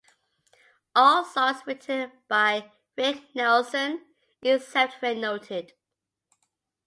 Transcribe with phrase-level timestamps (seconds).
[0.95, 4.01] All songs written by Rick Nielsen,
[4.41, 5.73] except where noted.